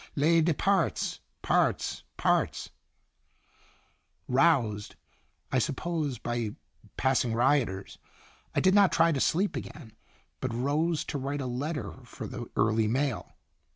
Les 0.15 0.41
departs 0.41 1.19
parts 1.43 2.01
parts 2.17 2.71
I" 2.71 2.71
Roused, 4.33 4.95
I 5.51 5.59
supposed 5.59 6.23
by 6.23 6.55
passing 6.97 7.35
rioters, 7.35 7.99
I 8.55 8.61
did 8.61 8.73
not 8.73 8.91
try 8.91 9.11
to 9.11 9.21
sleep 9.21 9.55
again, 9.55 9.93
but 10.39 10.51
rose 10.55 11.03
to 11.05 11.19
write 11.19 11.39
a 11.41 11.45
letter 11.45 11.99
for 12.03 12.25
the 12.25 12.49
early 12.55 12.87
mail. 12.87 13.35